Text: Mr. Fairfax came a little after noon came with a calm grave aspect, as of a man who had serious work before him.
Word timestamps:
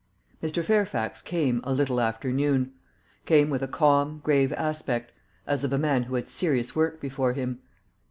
Mr. 0.41 0.63
Fairfax 0.65 1.21
came 1.21 1.61
a 1.63 1.71
little 1.71 2.01
after 2.01 2.31
noon 2.31 2.71
came 3.27 3.51
with 3.51 3.61
a 3.61 3.67
calm 3.67 4.19
grave 4.23 4.51
aspect, 4.53 5.11
as 5.45 5.63
of 5.63 5.71
a 5.71 5.77
man 5.77 6.01
who 6.01 6.15
had 6.15 6.27
serious 6.27 6.75
work 6.75 6.99
before 6.99 7.33
him. 7.33 7.59